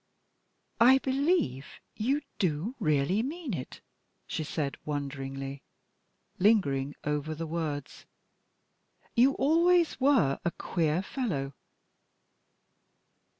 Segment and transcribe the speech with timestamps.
[0.79, 3.81] "I believe you do really mean it,"
[4.25, 5.61] she said, wonderingly,
[6.39, 8.07] lingering over the words;
[9.15, 11.53] "you always were a queer fellow."